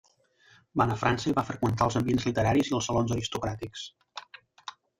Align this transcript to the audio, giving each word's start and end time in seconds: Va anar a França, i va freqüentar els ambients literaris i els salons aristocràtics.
Va 0.79 0.85
anar 0.85 0.95
a 0.95 1.01
França, 1.01 1.27
i 1.31 1.33
va 1.41 1.43
freqüentar 1.49 1.89
els 1.89 1.99
ambients 2.01 2.27
literaris 2.29 2.73
i 2.73 2.75
els 2.81 2.89
salons 2.93 3.15
aristocràtics. 3.19 3.87